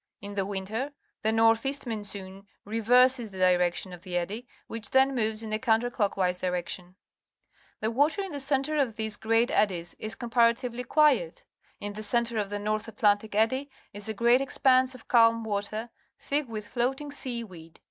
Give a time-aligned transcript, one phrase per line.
[0.19, 5.13] In the "winter, the north east monsoon reverses the direction of the eddy, which then
[5.13, 6.95] moves in a counter clockwise direction.
[7.83, 8.33] IEli£_wateii._in__the^
[8.63, 11.45] centi'e^ of these gr eat eddies is comparatively quiet.
[11.79, 15.91] In the centre ofthe North Atlantic Eddy is a great expanse of ca lm water,
[16.17, 17.79] thick with floating sea weed.